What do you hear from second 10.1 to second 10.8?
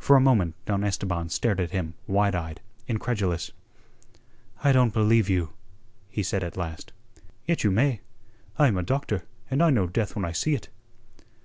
when I see it."